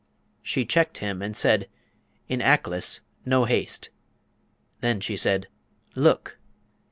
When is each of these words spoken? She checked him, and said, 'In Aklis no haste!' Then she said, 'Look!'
She 0.41 0.65
checked 0.65 0.97
him, 0.97 1.21
and 1.21 1.37
said, 1.37 1.69
'In 2.27 2.41
Aklis 2.41 3.01
no 3.23 3.45
haste!' 3.45 3.91
Then 4.79 4.99
she 4.99 5.15
said, 5.15 5.45
'Look!' 5.93 6.39